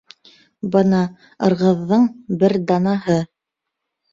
Бына 0.77 1.01
«Ырғыҙ»ҙың 1.49 2.09
бер 2.45 2.59
данаһы 2.73 3.19